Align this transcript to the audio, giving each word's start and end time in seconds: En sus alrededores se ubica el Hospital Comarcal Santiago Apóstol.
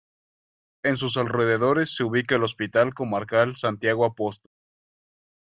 En 0.81 0.97
sus 0.97 1.15
alrededores 1.17 1.95
se 1.95 2.03
ubica 2.03 2.33
el 2.33 2.43
Hospital 2.43 2.95
Comarcal 2.95 3.55
Santiago 3.55 4.03
Apóstol. 4.03 4.49